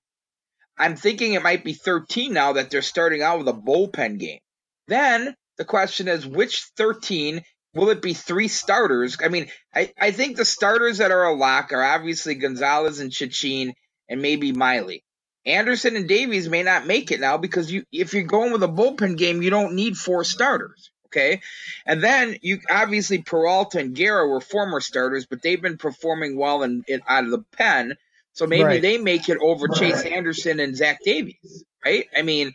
I'm 0.78 0.96
thinking 0.96 1.32
it 1.32 1.42
might 1.42 1.64
be 1.64 1.72
13 1.72 2.32
now 2.32 2.54
that 2.54 2.70
they're 2.70 2.82
starting 2.82 3.22
out 3.22 3.38
with 3.38 3.48
a 3.48 3.52
bullpen 3.52 4.18
game. 4.18 4.40
Then 4.88 5.34
the 5.56 5.64
question 5.64 6.08
is 6.08 6.26
which 6.26 6.64
13 6.76 7.42
Will 7.76 7.90
it 7.90 8.02
be 8.02 8.14
three 8.14 8.48
starters? 8.48 9.18
I 9.22 9.28
mean, 9.28 9.48
I, 9.74 9.92
I 9.98 10.10
think 10.10 10.36
the 10.36 10.44
starters 10.44 10.98
that 10.98 11.10
are 11.10 11.24
a 11.24 11.34
lock 11.34 11.72
are 11.72 11.82
obviously 11.82 12.34
Gonzalez 12.34 13.00
and 13.00 13.10
Chacín 13.10 13.74
and 14.08 14.22
maybe 14.22 14.52
Miley. 14.52 15.04
Anderson 15.44 15.94
and 15.94 16.08
Davies 16.08 16.48
may 16.48 16.62
not 16.62 16.86
make 16.86 17.12
it 17.12 17.20
now 17.20 17.36
because 17.36 17.70
you 17.70 17.84
if 17.92 18.14
you're 18.14 18.24
going 18.24 18.52
with 18.52 18.62
a 18.64 18.68
bullpen 18.68 19.16
game, 19.16 19.42
you 19.42 19.50
don't 19.50 19.74
need 19.74 19.96
four 19.96 20.24
starters. 20.24 20.90
Okay. 21.06 21.40
And 21.86 22.02
then 22.02 22.36
you 22.42 22.58
obviously 22.68 23.22
Peralta 23.22 23.78
and 23.78 23.94
Guerra 23.94 24.26
were 24.26 24.40
former 24.40 24.80
starters, 24.80 25.26
but 25.26 25.42
they've 25.42 25.62
been 25.62 25.78
performing 25.78 26.36
well 26.36 26.62
in, 26.62 26.82
in 26.88 27.00
out 27.06 27.24
of 27.24 27.30
the 27.30 27.44
pen. 27.52 27.94
So 28.32 28.46
maybe 28.46 28.64
right. 28.64 28.82
they 28.82 28.98
make 28.98 29.28
it 29.28 29.38
over 29.40 29.68
Chase 29.68 30.02
Anderson 30.02 30.60
and 30.60 30.76
Zach 30.76 30.98
Davies, 31.02 31.64
right? 31.84 32.06
I 32.14 32.22
mean, 32.22 32.52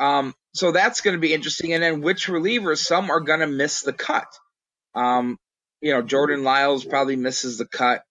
um, 0.00 0.34
so 0.54 0.72
that's 0.72 1.02
going 1.02 1.14
to 1.14 1.20
be 1.20 1.34
interesting. 1.34 1.72
And 1.74 1.82
then 1.82 2.00
which 2.00 2.26
relievers, 2.26 2.78
some 2.78 3.10
are 3.10 3.20
going 3.20 3.40
to 3.40 3.46
miss 3.46 3.82
the 3.82 3.92
cut. 3.92 4.26
Um, 4.94 5.38
you 5.80 5.92
know, 5.92 6.02
Jordan 6.02 6.42
Lyles 6.42 6.84
probably 6.84 7.16
misses 7.16 7.58
the 7.58 7.66
cut. 7.66 8.02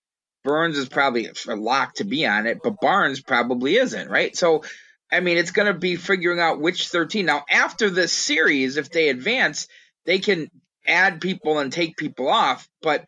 Burnes 0.44 0.78
is 0.78 0.88
probably 0.88 1.30
a 1.48 1.56
lock 1.56 1.96
to 1.96 2.06
be 2.06 2.26
on 2.26 2.48
it, 2.48 2.60
but 2.64 2.80
Barnes 2.80 3.22
probably 3.22 3.76
isn't, 3.76 4.10
right? 4.10 4.36
So, 4.38 4.64
I 5.12 5.20
mean, 5.20 5.38
it's 5.38 5.52
going 5.52 5.72
to 5.72 5.78
be 5.78 5.98
figuring 5.98 6.40
out 6.40 6.62
which 6.62 6.88
13. 6.88 7.26
Now, 7.26 7.44
after 7.50 7.90
this 7.90 8.14
series, 8.14 8.78
if 8.78 8.90
they 8.90 9.10
advance, 9.10 9.68
they 10.06 10.20
can 10.20 10.50
add 10.88 11.20
people 11.20 11.60
and 11.60 11.74
take 11.74 11.98
people 11.98 12.30
off, 12.30 12.68
but 12.82 13.06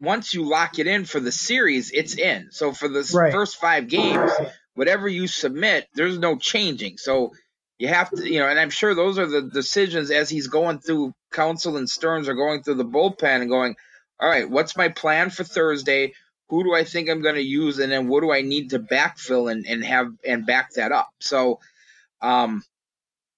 once 0.00 0.34
you 0.34 0.48
lock 0.48 0.80
it 0.80 0.88
in 0.88 1.04
for 1.04 1.20
the 1.20 1.30
series, 1.30 1.92
it's 1.92 2.18
in. 2.18 2.48
So 2.50 2.72
for 2.72 2.88
the 2.88 3.08
right. 3.14 3.32
first 3.32 3.60
five 3.60 3.86
games, 3.86 4.32
whatever 4.74 5.06
you 5.06 5.28
submit, 5.28 5.86
there's 5.94 6.18
no 6.18 6.36
changing. 6.36 6.98
So 6.98 7.32
you 7.78 7.88
have 7.88 8.10
to, 8.10 8.30
you 8.30 8.38
know, 8.38 8.48
and 8.48 8.58
I'm 8.58 8.70
sure 8.70 8.94
those 8.94 9.18
are 9.18 9.26
the 9.26 9.42
decisions 9.42 10.10
as 10.10 10.28
he's 10.28 10.46
going 10.46 10.78
through 10.78 11.14
Counsell 11.32 11.76
and 11.76 11.88
Stearns 11.88 12.28
are 12.28 12.34
going 12.34 12.62
through 12.62 12.76
the 12.76 12.84
bullpen 12.84 13.40
and 13.40 13.50
going, 13.50 13.76
all 14.20 14.28
right, 14.28 14.48
what's 14.48 14.76
my 14.76 14.88
plan 14.88 15.30
for 15.30 15.44
Thursday? 15.44 16.12
Who 16.48 16.62
do 16.64 16.74
I 16.74 16.84
think 16.84 17.08
I'm 17.08 17.22
going 17.22 17.34
to 17.34 17.42
use? 17.42 17.78
And 17.78 17.90
then 17.90 18.08
what 18.08 18.20
do 18.20 18.30
I 18.32 18.42
need 18.42 18.70
to 18.70 18.78
backfill 18.78 19.50
and, 19.50 19.66
and 19.66 19.84
have 19.84 20.12
and 20.24 20.46
back 20.46 20.74
that 20.74 20.92
up? 20.92 21.08
So, 21.20 21.60
um, 22.20 22.62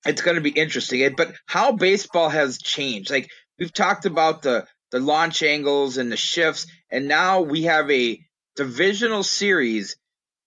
it's 0.05 0.23
going 0.23 0.35
to 0.35 0.43
be 0.43 0.51
interesting. 0.51 1.15
But 1.17 1.33
how 1.47 1.73
baseball 1.73 2.29
has 2.29 2.59
changed, 2.59 3.11
like 3.11 3.31
we've 3.59 3.73
talked 3.73 4.05
about 4.05 4.43
the, 4.43 4.67
the 4.91 5.01
launch 5.01 5.43
angles 5.43 5.97
and 5.97 6.13
the 6.13 6.17
shifts, 6.17 6.67
and 6.91 7.09
now 7.09 7.41
we 7.41 7.63
have 7.63 7.91
a 7.91 8.21
divisional 8.57 9.23
series 9.23 9.97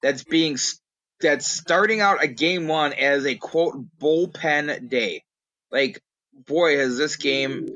that's 0.02 0.24
being 0.24 0.58
that's 1.20 1.48
starting 1.48 2.02
out 2.02 2.24
a 2.24 2.28
game 2.28 2.68
one 2.68 2.94
as 2.94 3.26
a 3.26 3.36
quote 3.36 3.76
bullpen 4.00 4.90
day. 4.90 5.24
Like, 5.72 6.02
boy, 6.34 6.78
has 6.78 6.98
this 6.98 7.16
game 7.16 7.68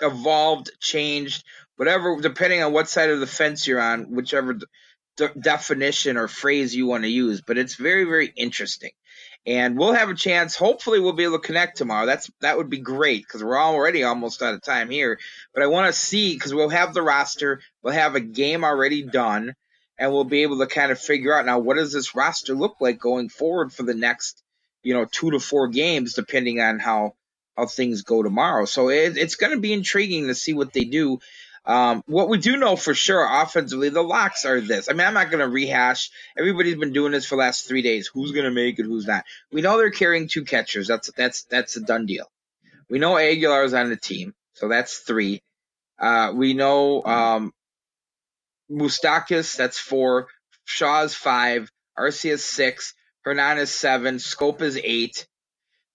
evolved, 0.00 0.70
changed, 0.80 1.44
whatever, 1.76 2.18
depending 2.20 2.62
on 2.62 2.72
what 2.72 2.88
side 2.88 3.10
of 3.10 3.20
the 3.20 3.26
fence 3.26 3.66
you're 3.66 3.80
on, 3.80 4.12
whichever 4.12 4.58
de- 5.16 5.34
definition 5.38 6.16
or 6.16 6.28
phrase 6.28 6.74
you 6.74 6.86
want 6.86 7.04
to 7.04 7.10
use. 7.10 7.42
But 7.42 7.58
it's 7.58 7.76
very, 7.76 8.04
very 8.04 8.32
interesting. 8.34 8.90
And 9.44 9.76
we'll 9.76 9.92
have 9.92 10.08
a 10.08 10.14
chance. 10.14 10.54
Hopefully, 10.54 11.00
we'll 11.00 11.14
be 11.14 11.24
able 11.24 11.40
to 11.40 11.46
connect 11.46 11.76
tomorrow. 11.76 12.06
That's 12.06 12.30
that 12.42 12.56
would 12.56 12.70
be 12.70 12.78
great 12.78 13.24
because 13.24 13.42
we're 13.42 13.58
already 13.58 14.04
almost 14.04 14.40
out 14.40 14.54
of 14.54 14.62
time 14.62 14.88
here. 14.88 15.18
But 15.52 15.64
I 15.64 15.66
want 15.66 15.92
to 15.92 15.98
see 15.98 16.34
because 16.34 16.54
we'll 16.54 16.68
have 16.68 16.94
the 16.94 17.02
roster, 17.02 17.60
we'll 17.82 17.92
have 17.92 18.14
a 18.14 18.20
game 18.20 18.62
already 18.62 19.02
done 19.02 19.54
and 19.98 20.12
we'll 20.12 20.24
be 20.24 20.42
able 20.42 20.58
to 20.58 20.66
kind 20.66 20.90
of 20.92 20.98
figure 20.98 21.34
out 21.34 21.46
now 21.46 21.58
what 21.58 21.76
does 21.76 21.92
this 21.92 22.14
roster 22.14 22.54
look 22.54 22.76
like 22.80 22.98
going 22.98 23.28
forward 23.28 23.72
for 23.72 23.82
the 23.82 23.94
next 23.94 24.42
you 24.82 24.94
know, 24.94 25.04
two 25.04 25.30
to 25.30 25.40
four 25.40 25.68
games 25.68 26.14
depending 26.14 26.60
on 26.60 26.78
how 26.78 27.14
how 27.56 27.66
things 27.66 28.02
go 28.02 28.22
tomorrow. 28.22 28.64
So 28.64 28.88
it, 28.88 29.16
it's 29.16 29.36
going 29.36 29.52
to 29.52 29.60
be 29.60 29.72
intriguing 29.72 30.28
to 30.28 30.34
see 30.34 30.54
what 30.54 30.72
they 30.72 30.84
do. 30.84 31.20
Um, 31.64 32.02
what 32.06 32.28
we 32.28 32.38
do 32.38 32.56
know 32.56 32.76
for 32.76 32.94
sure 32.94 33.24
offensively, 33.30 33.90
the 33.90 34.02
locks 34.02 34.44
are 34.46 34.60
this. 34.60 34.88
I 34.88 34.94
mean, 34.94 35.06
I'm 35.06 35.14
not 35.14 35.30
going 35.30 35.40
to 35.44 35.48
rehash. 35.48 36.10
Everybody's 36.36 36.76
been 36.76 36.92
doing 36.92 37.12
this 37.12 37.26
for 37.26 37.36
the 37.36 37.40
last 37.40 37.68
three 37.68 37.82
days. 37.82 38.08
Who's 38.08 38.32
going 38.32 38.46
to 38.46 38.50
make 38.50 38.78
it? 38.78 38.84
Who's 38.84 39.06
not? 39.06 39.24
We 39.52 39.60
know 39.60 39.76
they're 39.76 39.90
carrying 39.90 40.28
two 40.28 40.44
catchers. 40.44 40.88
That's 40.88 41.10
that's 41.12 41.44
that's 41.44 41.76
a 41.76 41.80
done 41.80 42.06
deal. 42.06 42.30
We 42.88 42.98
know 42.98 43.16
Aguilar's 43.16 43.74
on 43.74 43.90
the 43.90 43.96
team, 43.96 44.34
so 44.54 44.68
that's 44.68 44.98
three. 44.98 45.42
Uh, 45.98 46.32
we 46.34 46.54
know 46.54 47.04
um, 47.04 47.52
Moustakas, 48.70 49.56
that's 49.56 49.78
four. 49.78 50.28
Shaw's 50.64 51.14
five. 51.14 51.70
Arcia 51.98 52.38
six. 52.38 52.94
Hernandez 53.24 53.70
seven. 53.70 54.16
Schoop 54.16 54.62
is 54.62 54.78
eight. 54.82 55.26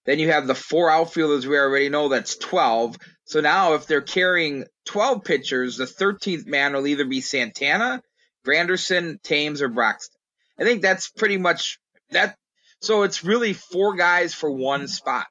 Then 0.08 0.18
you 0.18 0.30
have 0.30 0.46
the 0.46 0.54
four 0.54 0.90
outfielders 0.90 1.46
we 1.46 1.58
already 1.58 1.90
know 1.90 2.08
that's 2.08 2.36
12. 2.36 2.96
So 3.24 3.42
now 3.42 3.74
if 3.74 3.86
they're 3.86 4.00
carrying 4.00 4.64
12 4.86 5.22
pitchers, 5.22 5.76
the 5.76 5.84
13th 5.84 6.46
man 6.46 6.72
will 6.72 6.86
either 6.86 7.04
be 7.04 7.20
Santana, 7.20 8.02
Granderson, 8.46 9.20
Thames, 9.22 9.60
or 9.60 9.68
Broxton. 9.68 10.18
I 10.58 10.64
think 10.64 10.80
that's 10.80 11.10
pretty 11.10 11.36
much 11.36 11.78
that. 12.10 12.36
So 12.80 13.02
it's 13.02 13.22
really 13.22 13.52
four 13.52 13.96
guys 13.96 14.32
for 14.32 14.50
one 14.50 14.88
spot 14.88 15.26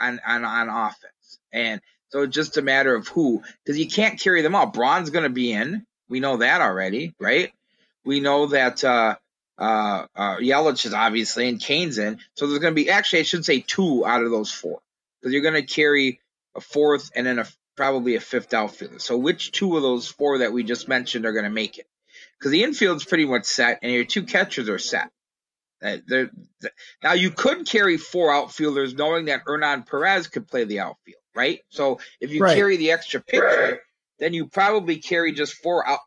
on, 0.00 0.20
on, 0.26 0.44
on 0.44 0.68
offense. 0.68 1.38
And 1.52 1.80
so 2.08 2.22
it's 2.22 2.34
just 2.34 2.56
a 2.56 2.62
matter 2.62 2.96
of 2.96 3.06
who, 3.06 3.42
because 3.64 3.78
you 3.78 3.88
can't 3.88 4.18
carry 4.18 4.42
them 4.42 4.56
all. 4.56 4.66
Braun's 4.66 5.10
going 5.10 5.22
to 5.22 5.30
be 5.30 5.52
in. 5.52 5.86
We 6.08 6.20
know 6.20 6.38
that 6.38 6.60
already, 6.60 7.14
right? 7.18 7.52
We 8.04 8.20
know 8.20 8.46
that, 8.46 8.84
uh, 8.84 9.16
uh, 9.58 10.06
uh, 10.14 10.36
Yelich 10.36 10.86
is 10.86 10.92
obviously 10.92 11.48
and 11.48 11.60
Cain's 11.60 11.98
in. 11.98 12.18
So 12.34 12.46
there's 12.46 12.58
going 12.58 12.74
to 12.74 12.82
be, 12.82 12.90
actually, 12.90 13.20
I 13.20 13.24
should 13.24 13.44
say 13.44 13.60
two 13.60 14.06
out 14.06 14.22
of 14.22 14.30
those 14.30 14.52
four 14.52 14.80
because 15.20 15.32
you're 15.32 15.42
going 15.42 15.54
to 15.54 15.62
carry 15.62 16.20
a 16.54 16.60
fourth 16.60 17.10
and 17.14 17.26
then 17.26 17.38
a, 17.38 17.46
probably 17.76 18.16
a 18.16 18.20
fifth 18.20 18.54
outfielder. 18.54 18.98
So 18.98 19.16
which 19.16 19.52
two 19.52 19.76
of 19.76 19.82
those 19.82 20.08
four 20.08 20.38
that 20.38 20.52
we 20.52 20.62
just 20.62 20.88
mentioned 20.88 21.26
are 21.26 21.32
going 21.32 21.44
to 21.44 21.50
make 21.50 21.78
it? 21.78 21.86
Because 22.38 22.52
the 22.52 22.64
infield's 22.64 23.04
pretty 23.04 23.24
much 23.24 23.44
set 23.44 23.80
and 23.82 23.92
your 23.92 24.04
two 24.04 24.24
catchers 24.24 24.68
are 24.68 24.78
set. 24.78 25.10
Uh, 25.82 25.98
they're, 26.06 26.30
they're, 26.60 26.70
now 27.02 27.12
you 27.12 27.30
could 27.30 27.66
carry 27.66 27.96
four 27.96 28.32
outfielders 28.32 28.94
knowing 28.94 29.26
that 29.26 29.42
Hernan 29.46 29.82
Perez 29.82 30.26
could 30.26 30.48
play 30.48 30.64
the 30.64 30.80
outfield, 30.80 31.20
right? 31.34 31.60
So 31.68 32.00
if 32.20 32.30
you 32.30 32.40
right. 32.40 32.56
carry 32.56 32.76
the 32.78 32.92
extra 32.92 33.20
pitcher, 33.20 33.80
then 34.18 34.34
you 34.34 34.46
probably 34.46 34.98
carry 34.98 35.32
just 35.32 35.54
four 35.54 35.86
out, 35.86 36.00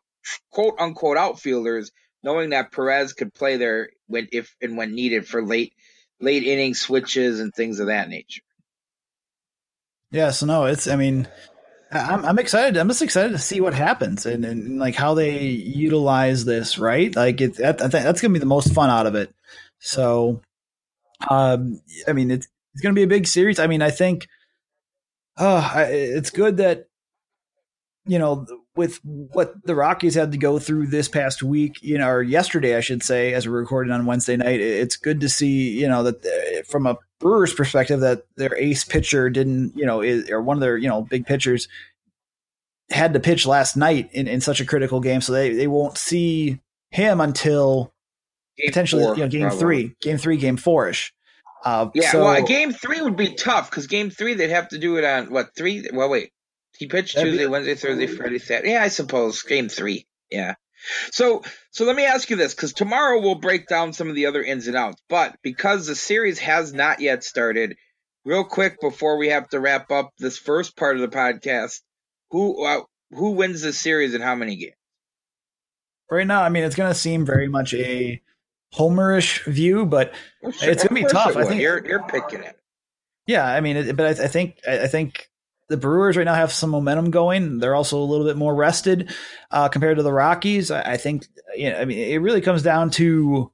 quote 0.50 0.74
unquote 0.78 1.16
outfielders 1.16 1.90
knowing 2.22 2.50
that 2.50 2.72
Perez 2.72 3.12
could 3.12 3.32
play 3.32 3.56
there 3.56 3.90
when 4.06 4.28
if 4.32 4.54
and 4.60 4.76
when 4.76 4.94
needed 4.94 5.26
for 5.26 5.44
late 5.44 5.72
late 6.20 6.42
inning 6.42 6.74
switches 6.74 7.40
and 7.40 7.54
things 7.54 7.80
of 7.80 7.86
that 7.86 8.08
nature. 8.08 8.42
Yeah, 10.10 10.30
so 10.30 10.46
no, 10.46 10.64
it's 10.66 10.86
I 10.86 10.96
mean 10.96 11.28
I'm, 11.92 12.24
I'm 12.24 12.38
excited. 12.38 12.76
I'm 12.76 12.88
just 12.88 13.02
excited 13.02 13.32
to 13.32 13.38
see 13.38 13.60
what 13.60 13.74
happens 13.74 14.24
and, 14.24 14.44
and 14.44 14.78
like 14.78 14.94
how 14.94 15.14
they 15.14 15.46
utilize 15.48 16.44
this, 16.44 16.78
right? 16.78 17.14
Like 17.14 17.40
it, 17.40 17.56
that, 17.56 17.78
that's 17.78 18.20
going 18.20 18.32
to 18.32 18.38
be 18.38 18.38
the 18.38 18.46
most 18.46 18.72
fun 18.72 18.90
out 18.90 19.06
of 19.06 19.16
it. 19.16 19.34
So, 19.80 20.40
um, 21.28 21.80
I 22.06 22.12
mean, 22.12 22.30
it's, 22.30 22.46
it's 22.74 22.82
going 22.82 22.94
to 22.94 22.98
be 22.98 23.02
a 23.02 23.08
big 23.08 23.26
series. 23.26 23.58
I 23.58 23.66
mean, 23.66 23.82
I 23.82 23.90
think, 23.90 24.28
uh, 25.36 25.86
it's 25.88 26.30
good 26.30 26.58
that, 26.58 26.86
you 28.06 28.18
know, 28.18 28.46
with 28.74 28.98
what 29.04 29.54
the 29.64 29.74
Rockies 29.74 30.14
had 30.14 30.32
to 30.32 30.38
go 30.38 30.58
through 30.58 30.86
this 30.86 31.08
past 31.08 31.42
week, 31.42 31.82
you 31.82 31.98
know, 31.98 32.08
or 32.08 32.22
yesterday, 32.22 32.76
I 32.76 32.80
should 32.80 33.02
say, 33.02 33.34
as 33.34 33.46
we're 33.46 33.60
recording 33.60 33.92
on 33.92 34.06
Wednesday 34.06 34.36
night, 34.36 34.60
it's 34.60 34.96
good 34.96 35.20
to 35.20 35.28
see, 35.28 35.78
you 35.78 35.88
know, 35.88 36.02
that 36.04 36.24
uh, 36.24 36.62
from 36.70 36.86
a 36.86 36.96
Brewers 37.18 37.52
perspective, 37.52 38.00
that 38.00 38.24
their 38.36 38.56
ace 38.56 38.84
pitcher 38.84 39.28
didn't, 39.28 39.76
you 39.76 39.84
know, 39.84 40.00
is, 40.00 40.30
or 40.30 40.40
one 40.40 40.56
of 40.56 40.62
their, 40.62 40.76
you 40.76 40.88
know, 40.88 41.02
big 41.02 41.26
pitchers 41.26 41.68
had 42.88 43.12
to 43.12 43.20
pitch 43.20 43.46
last 43.46 43.76
night 43.76 44.08
in, 44.12 44.26
in 44.26 44.40
such 44.40 44.60
a 44.60 44.64
critical 44.64 45.00
game. 45.00 45.20
So 45.20 45.32
they, 45.32 45.52
they 45.52 45.66
won't 45.66 45.98
see 45.98 46.60
him 46.90 47.20
until 47.20 47.92
game 48.56 48.68
potentially, 48.68 49.04
four, 49.04 49.14
you 49.16 49.22
know, 49.22 49.28
game 49.28 49.42
probably. 49.42 49.58
three, 49.58 49.96
game 50.00 50.16
three, 50.16 50.36
game 50.38 50.56
four 50.56 50.88
ish. 50.88 51.12
Uh, 51.62 51.90
yeah, 51.94 52.10
so, 52.10 52.24
well, 52.24 52.42
game 52.42 52.72
three 52.72 53.02
would 53.02 53.16
be 53.16 53.34
tough 53.34 53.70
because 53.70 53.86
game 53.86 54.08
three 54.08 54.32
they'd 54.32 54.48
have 54.48 54.68
to 54.68 54.78
do 54.78 54.96
it 54.96 55.04
on 55.04 55.30
what 55.30 55.54
three? 55.54 55.86
Well, 55.92 56.08
wait, 56.08 56.32
he 56.80 56.86
pitched 56.86 57.18
Tuesday, 57.18 57.46
Wednesday, 57.46 57.74
Thursday, 57.74 58.06
Friday, 58.06 58.38
Saturday. 58.38 58.72
Yeah, 58.72 58.82
I 58.82 58.88
suppose 58.88 59.42
game 59.42 59.68
three. 59.68 60.06
Yeah. 60.30 60.54
So, 61.12 61.42
so 61.72 61.84
let 61.84 61.94
me 61.94 62.06
ask 62.06 62.30
you 62.30 62.36
this, 62.36 62.54
because 62.54 62.72
tomorrow 62.72 63.20
we'll 63.20 63.34
break 63.34 63.68
down 63.68 63.92
some 63.92 64.08
of 64.08 64.14
the 64.14 64.24
other 64.24 64.42
ins 64.42 64.66
and 64.66 64.76
outs. 64.76 65.02
But 65.10 65.36
because 65.42 65.86
the 65.86 65.94
series 65.94 66.38
has 66.38 66.72
not 66.72 67.00
yet 67.00 67.22
started, 67.22 67.76
real 68.24 68.44
quick 68.44 68.80
before 68.80 69.18
we 69.18 69.28
have 69.28 69.46
to 69.50 69.60
wrap 69.60 69.90
up 69.90 70.12
this 70.18 70.38
first 70.38 70.74
part 70.78 70.96
of 70.96 71.02
the 71.02 71.14
podcast, 71.14 71.80
who 72.30 72.64
uh, 72.64 72.80
who 73.10 73.32
wins 73.32 73.60
the 73.60 73.74
series 73.74 74.14
and 74.14 74.24
how 74.24 74.34
many 74.34 74.56
games? 74.56 74.74
Right 76.10 76.26
now, 76.26 76.42
I 76.42 76.48
mean, 76.48 76.64
it's 76.64 76.76
going 76.76 76.90
to 76.90 76.98
seem 76.98 77.26
very 77.26 77.48
much 77.48 77.74
a 77.74 78.22
homerish 78.74 79.44
view, 79.44 79.84
but 79.84 80.14
well, 80.42 80.52
sure, 80.52 80.70
it's 80.70 80.82
going 80.82 81.02
to 81.02 81.08
be 81.08 81.12
tough. 81.12 81.36
I 81.36 81.44
think 81.44 81.60
you're 81.60 81.86
you're 81.86 82.04
picking 82.04 82.40
it. 82.40 82.56
Yeah, 83.26 83.46
I 83.46 83.60
mean, 83.60 83.94
but 83.94 84.18
I, 84.18 84.24
I 84.24 84.28
think 84.28 84.58
I 84.66 84.86
think 84.86 85.29
the 85.70 85.76
Brewers 85.76 86.16
right 86.16 86.24
now 86.24 86.34
have 86.34 86.52
some 86.52 86.70
momentum 86.70 87.12
going. 87.12 87.58
They're 87.58 87.76
also 87.76 87.96
a 87.98 88.04
little 88.04 88.26
bit 88.26 88.36
more 88.36 88.54
rested 88.54 89.14
uh, 89.52 89.68
compared 89.68 89.98
to 89.98 90.02
the 90.02 90.12
Rockies. 90.12 90.72
I, 90.72 90.92
I, 90.92 90.96
think, 90.96 91.28
you 91.56 91.70
know, 91.70 91.78
I 91.78 91.84
mean, 91.84 91.96
it 91.96 92.18
really 92.18 92.40
comes 92.40 92.64
down 92.64 92.90
to 92.90 93.52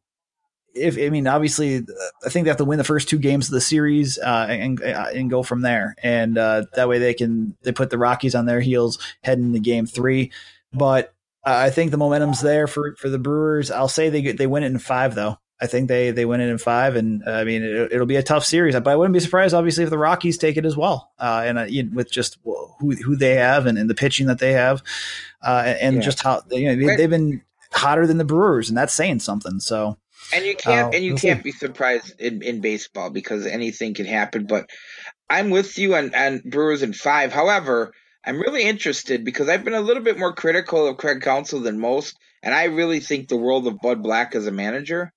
if 0.74 0.98
I 0.98 1.10
mean, 1.10 1.26
obviously, 1.26 1.86
I 2.24 2.28
think 2.28 2.44
they 2.44 2.50
have 2.50 2.56
to 2.56 2.64
win 2.64 2.78
the 2.78 2.84
first 2.84 3.08
two 3.08 3.18
games 3.18 3.48
of 3.48 3.52
the 3.52 3.60
series 3.60 4.18
uh, 4.18 4.46
and 4.48 4.82
uh, 4.82 5.06
and 5.14 5.30
go 5.30 5.42
from 5.42 5.62
there, 5.62 5.94
and 6.02 6.36
uh, 6.36 6.64
that 6.74 6.88
way 6.88 6.98
they 6.98 7.14
can 7.14 7.56
they 7.62 7.72
put 7.72 7.88
the 7.88 7.96
Rockies 7.96 8.34
on 8.34 8.44
their 8.44 8.60
heels 8.60 8.98
heading 9.22 9.46
into 9.46 9.60
Game 9.60 9.86
Three. 9.86 10.32
But 10.74 11.14
I 11.44 11.70
think 11.70 11.92
the 11.92 11.96
momentum's 11.96 12.42
there 12.42 12.66
for 12.66 12.94
for 12.96 13.08
the 13.08 13.18
Brewers. 13.18 13.70
I'll 13.70 13.88
say 13.88 14.10
they 14.10 14.32
they 14.32 14.46
win 14.46 14.64
it 14.64 14.66
in 14.66 14.78
five 14.78 15.14
though. 15.14 15.38
I 15.60 15.66
think 15.66 15.88
they 15.88 16.10
they 16.10 16.26
win 16.26 16.40
it 16.40 16.50
in 16.50 16.58
five, 16.58 16.96
and 16.96 17.22
uh, 17.26 17.30
I 17.30 17.44
mean 17.44 17.62
it, 17.62 17.98
will 17.98 18.06
be 18.06 18.16
a 18.16 18.22
tough 18.22 18.44
series. 18.44 18.74
But 18.74 18.88
I 18.88 18.96
wouldn't 18.96 19.14
be 19.14 19.20
surprised, 19.20 19.54
obviously, 19.54 19.84
if 19.84 19.90
the 19.90 19.98
Rockies 19.98 20.36
take 20.36 20.58
it 20.58 20.66
as 20.66 20.76
well, 20.76 21.12
uh, 21.18 21.44
and 21.46 21.58
uh, 21.58 21.62
you 21.64 21.84
know, 21.84 21.90
with 21.94 22.10
just 22.10 22.38
who 22.44 22.94
who 22.94 23.16
they 23.16 23.36
have 23.36 23.64
and, 23.64 23.78
and 23.78 23.88
the 23.88 23.94
pitching 23.94 24.26
that 24.26 24.38
they 24.38 24.52
have, 24.52 24.82
uh, 25.42 25.74
and 25.80 25.96
yeah. 25.96 26.02
just 26.02 26.22
how 26.22 26.42
you 26.50 26.76
know 26.76 26.96
they, 26.96 27.02
have 27.02 27.10
been 27.10 27.40
hotter 27.72 28.06
than 28.06 28.18
the 28.18 28.24
Brewers, 28.24 28.68
and 28.68 28.76
that's 28.76 28.92
saying 28.92 29.20
something. 29.20 29.58
So, 29.60 29.96
and 30.34 30.44
you 30.44 30.56
can't 30.56 30.94
uh, 30.94 30.96
and 30.96 31.04
you 31.04 31.12
we'll 31.12 31.20
can't 31.20 31.40
see. 31.40 31.44
be 31.44 31.52
surprised 31.52 32.20
in, 32.20 32.42
in 32.42 32.60
baseball 32.60 33.08
because 33.08 33.46
anything 33.46 33.94
can 33.94 34.06
happen. 34.06 34.46
But 34.46 34.68
I'm 35.30 35.48
with 35.48 35.78
you 35.78 35.94
on, 35.94 36.14
on 36.14 36.42
Brewers 36.44 36.82
in 36.82 36.92
five. 36.92 37.32
However, 37.32 37.94
I'm 38.26 38.40
really 38.40 38.64
interested 38.64 39.24
because 39.24 39.48
I've 39.48 39.64
been 39.64 39.72
a 39.72 39.80
little 39.80 40.02
bit 40.02 40.18
more 40.18 40.34
critical 40.34 40.86
of 40.86 40.98
Craig 40.98 41.22
Counsell 41.22 41.60
than 41.60 41.78
most, 41.78 42.18
and 42.42 42.54
I 42.54 42.64
really 42.64 43.00
think 43.00 43.28
the 43.28 43.36
world 43.36 43.66
of 43.66 43.80
Bud 43.80 44.02
Black 44.02 44.34
as 44.34 44.46
a 44.46 44.52
manager. 44.52 45.12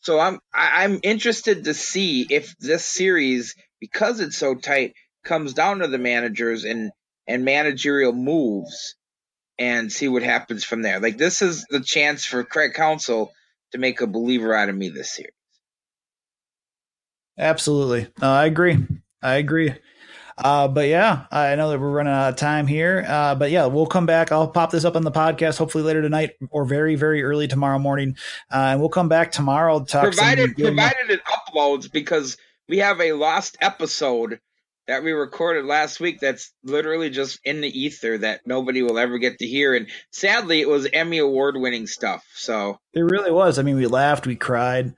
So 0.00 0.20
I'm 0.20 0.38
I'm 0.52 1.00
interested 1.02 1.64
to 1.64 1.74
see 1.74 2.26
if 2.28 2.56
this 2.58 2.84
series, 2.84 3.54
because 3.80 4.20
it's 4.20 4.36
so 4.36 4.54
tight, 4.54 4.94
comes 5.24 5.54
down 5.54 5.80
to 5.80 5.88
the 5.88 5.98
managers 5.98 6.64
and 6.64 6.92
and 7.26 7.44
managerial 7.44 8.12
moves, 8.12 8.94
and 9.58 9.92
see 9.92 10.08
what 10.08 10.22
happens 10.22 10.64
from 10.64 10.82
there. 10.82 11.00
Like 11.00 11.18
this 11.18 11.42
is 11.42 11.66
the 11.68 11.80
chance 11.80 12.24
for 12.24 12.44
Craig 12.44 12.74
Counsell 12.74 13.32
to 13.72 13.78
make 13.78 14.00
a 14.00 14.06
believer 14.06 14.54
out 14.54 14.68
of 14.68 14.76
me 14.76 14.90
this 14.90 15.12
series. 15.14 15.32
Absolutely, 17.38 18.08
I 18.22 18.46
agree. 18.46 18.78
I 19.22 19.34
agree. 19.34 19.74
Uh, 20.38 20.68
but 20.68 20.88
yeah, 20.88 21.26
I 21.30 21.54
know 21.54 21.70
that 21.70 21.80
we're 21.80 21.90
running 21.90 22.12
out 22.12 22.28
of 22.28 22.36
time 22.36 22.66
here. 22.66 23.04
Uh, 23.08 23.34
but 23.34 23.50
yeah, 23.50 23.66
we'll 23.66 23.86
come 23.86 24.04
back. 24.04 24.32
I'll 24.32 24.48
pop 24.48 24.70
this 24.70 24.84
up 24.84 24.96
on 24.96 25.02
the 25.02 25.10
podcast 25.10 25.58
hopefully 25.58 25.84
later 25.84 26.02
tonight 26.02 26.32
or 26.50 26.64
very, 26.64 26.94
very 26.94 27.22
early 27.22 27.48
tomorrow 27.48 27.78
morning. 27.78 28.16
Uh, 28.52 28.68
and 28.72 28.80
we'll 28.80 28.90
come 28.90 29.08
back 29.08 29.32
tomorrow 29.32 29.80
to 29.80 29.86
talk. 29.86 30.04
Provided, 30.04 30.56
provided 30.56 31.10
it 31.10 31.20
uploads 31.24 31.90
because 31.90 32.36
we 32.68 32.78
have 32.78 33.00
a 33.00 33.12
lost 33.12 33.56
episode 33.62 34.40
that 34.86 35.02
we 35.02 35.12
recorded 35.12 35.64
last 35.64 36.00
week 36.00 36.20
that's 36.20 36.52
literally 36.62 37.10
just 37.10 37.40
in 37.42 37.60
the 37.60 37.80
ether 37.80 38.18
that 38.18 38.42
nobody 38.46 38.82
will 38.82 38.98
ever 38.98 39.18
get 39.18 39.38
to 39.38 39.46
hear. 39.46 39.74
And 39.74 39.88
sadly, 40.10 40.60
it 40.60 40.68
was 40.68 40.86
Emmy 40.92 41.18
award 41.18 41.56
winning 41.56 41.86
stuff. 41.86 42.24
So 42.34 42.78
it 42.92 43.00
really 43.00 43.32
was. 43.32 43.58
I 43.58 43.62
mean, 43.62 43.76
we 43.76 43.86
laughed, 43.86 44.26
we 44.26 44.36
cried, 44.36 44.94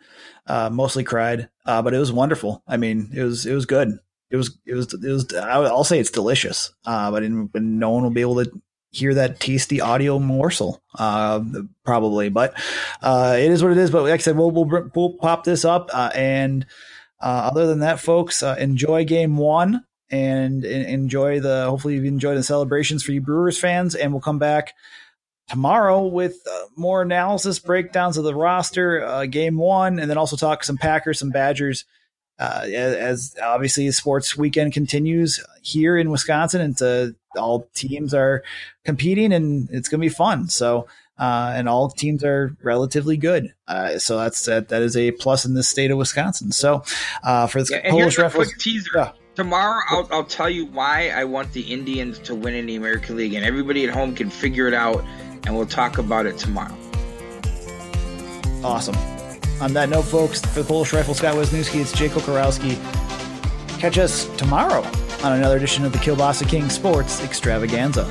uh, 0.47 0.69
mostly 0.69 1.05
cried, 1.05 1.49
uh, 1.65 1.81
but 1.81 1.95
it 1.95 1.99
was 1.99 2.13
wonderful. 2.13 2.63
I 2.67 2.77
mean, 2.77 3.11
it 3.15 3.23
was, 3.23 3.47
it 3.47 3.55
was 3.55 3.65
good 3.65 3.99
it 4.31 4.37
was 4.37 4.59
it 4.67 4.75
was 4.75 4.93
it 4.93 5.09
was 5.09 5.35
I'll 5.35 5.85
say 5.85 5.99
it's 5.99 6.11
delicious. 6.11 6.73
Uh, 6.85 7.11
but, 7.11 7.23
in, 7.23 7.51
no 7.55 7.91
one 7.91 8.03
will 8.03 8.11
be 8.11 8.21
able 8.21 8.45
to 8.45 8.51
hear 8.91 9.15
that 9.15 9.39
tasty 9.41 9.81
audio 9.81 10.19
morsel, 10.19 10.83
uh, 10.99 11.43
probably. 11.85 12.29
But 12.29 12.55
uh, 13.03 13.37
it 13.39 13.51
is 13.51 13.63
what 13.63 13.73
it 13.73 13.79
is. 13.79 13.91
But 13.91 14.03
like 14.03 14.13
I 14.13 14.17
said, 14.19 14.37
we'll 14.37 14.51
we'll, 14.51 14.91
we'll 14.95 15.13
pop 15.15 15.45
this 15.45 15.65
up. 15.65 15.91
Uh, 15.93 16.11
and 16.15 16.67
uh, 17.21 17.51
other 17.53 17.67
than 17.67 17.81
that, 17.81 18.01
folks, 18.01 18.43
uh, 18.43 18.57
enjoy 18.59 19.05
game 19.05 19.37
one 19.37 19.85
and, 20.11 20.65
and 20.65 20.87
enjoy 20.87 21.41
the. 21.41 21.67
Hopefully, 21.69 21.97
you 21.97 22.05
enjoy 22.05 22.35
the 22.35 22.43
celebrations 22.43 23.03
for 23.03 23.13
you 23.13 23.21
Brewers 23.21 23.59
fans. 23.59 23.95
And 23.95 24.13
we'll 24.13 24.21
come 24.21 24.39
back 24.39 24.75
tomorrow 25.49 26.05
with 26.07 26.41
uh, 26.47 26.67
more 26.77 27.03
analysis 27.03 27.59
breakdowns 27.59 28.19
of 28.19 28.25
the 28.25 28.35
roster, 28.35 29.05
uh, 29.05 29.27
game 29.27 29.57
one, 29.57 29.99
and 29.99 30.11
then 30.11 30.19
also 30.19 30.37
talk 30.37 30.63
some 30.63 30.77
Packers, 30.77 31.19
some 31.19 31.31
Badgers 31.31 31.85
uh, 32.39 32.63
as 32.67 33.35
obviously 33.43 33.87
the 33.87 33.93
sports 33.93 34.37
weekend 34.37 34.73
continues 34.73 35.45
here 35.63 35.97
in 35.97 36.11
Wisconsin, 36.11 36.61
and 36.61 36.77
to, 36.79 37.17
all 37.37 37.69
teams 37.75 38.15
are 38.15 38.43
competing, 38.85 39.33
and 39.33 39.69
it's 39.71 39.89
going 39.89 40.01
to 40.01 40.05
be 40.05 40.15
fun. 40.15 40.49
So, 40.49 40.87
uh, 41.19 41.53
and 41.55 41.69
all 41.69 41.91
teams 41.91 42.23
are 42.23 42.57
relatively 42.63 43.17
good. 43.17 43.53
Uh, 43.67 43.99
so 43.99 44.19
that's 44.19 44.45
that. 44.47 44.69
That 44.69 44.83
is 44.83 44.97
a 44.97 45.11
plus 45.13 45.45
in 45.45 45.55
the 45.55 45.63
state 45.63 45.91
of 45.91 45.99
Wisconsin. 45.99 46.53
So, 46.53 46.85
uh, 47.25 47.49
for 47.49 47.63
the 47.63 47.81
yeah, 47.83 47.91
Polish 47.91 48.19
Rifle's, 48.19 48.53
teaser. 48.55 49.13
Tomorrow, 49.35 49.83
I'll, 49.89 50.09
I'll 50.11 50.25
tell 50.25 50.51
you 50.51 50.67
why 50.67 51.11
I 51.11 51.25
want 51.25 51.53
the 51.53 51.61
Indians 51.61 52.19
to 52.21 52.35
win 52.35 52.55
in 52.55 52.67
the 52.67 52.77
American 52.77 53.17
League, 53.17 53.35
and 53.35 53.45
everybody 53.45 53.85
at 53.85 53.95
home 53.95 54.15
can 54.15 54.31
figure 54.31 54.67
it 54.67 54.75
out, 54.75 55.05
and 55.45 55.57
we'll 55.57 55.67
talk 55.67 55.99
about 55.99 56.27
it 56.27 56.39
tomorrow. 56.39 56.77
Awesome. 58.65 58.97
On 59.61 59.73
that 59.73 59.89
note, 59.89 60.03
folks, 60.03 60.41
for 60.41 60.63
the 60.63 60.69
Polish 60.69 60.93
Rifle, 60.93 61.15
Scott 61.15 61.35
Wisniewski, 61.35 61.81
it's 61.81 61.93
Jake 61.93 62.13
Kokorowski. 62.13 62.79
Catch 63.81 63.99
us 63.99 64.27
tomorrow 64.37 64.83
on 65.25 65.33
another 65.33 65.57
edition 65.57 65.85
of 65.85 65.93
the 65.93 65.99
Kielbasa 65.99 66.49
King 66.49 66.71
Sports 66.71 67.25
Extravaganza. 67.25 68.05